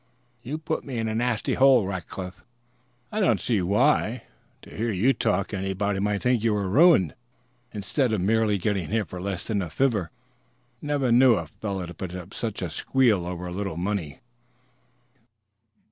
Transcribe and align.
You 0.41 0.57
put 0.57 0.83
me 0.83 0.97
in 0.97 1.07
a 1.07 1.13
nasty 1.13 1.53
hole, 1.53 1.85
Rackliff." 1.85 2.43
"I 3.11 3.19
don't 3.19 3.39
see 3.39 3.61
why. 3.61 4.23
To 4.63 4.75
hear 4.75 4.89
you 4.91 5.13
talk, 5.13 5.53
anybody 5.53 5.99
might 5.99 6.23
think 6.23 6.43
you 6.43 6.55
were 6.55 6.67
ruined 6.67 7.13
instead 7.71 8.11
of 8.11 8.19
merely 8.19 8.57
getting 8.57 8.87
hit 8.87 9.07
for 9.09 9.21
less 9.21 9.43
than 9.45 9.61
a 9.61 9.69
fiver. 9.69 10.09
Never 10.81 11.11
knew 11.11 11.35
a 11.35 11.45
fellow 11.45 11.85
to 11.85 11.93
put 11.93 12.15
up 12.15 12.33
such 12.33 12.63
a 12.63 12.71
squeal 12.71 13.27
over 13.27 13.45
a 13.45 13.51
little 13.53 13.77
money." 13.77 14.21